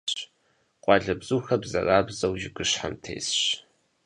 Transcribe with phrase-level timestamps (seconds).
[0.83, 3.41] Къуалэбзухэр бзэрабзэу жыгыщхьэм тесщ.